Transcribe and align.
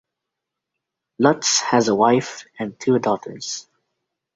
Lutz 1.19 1.59
has 1.59 1.87
a 1.87 1.93
wife 1.95 2.47
and 2.57 2.75
two 2.79 2.97
daughters. 2.97 3.67